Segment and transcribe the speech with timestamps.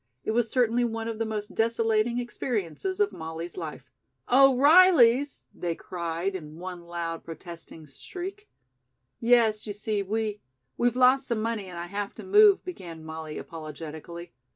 [0.23, 3.91] It was certainly one of the most desolating experiences of Molly's life.
[4.31, 8.49] "O'Reilly's?" they cried in one loud protesting shriek.
[9.19, 10.41] "Yes, you see, we
[10.75, 14.33] we've lost some money and I have to move," began Molly apologetically.